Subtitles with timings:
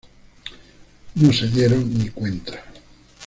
[1.13, 2.63] No se dieron ni cuenta".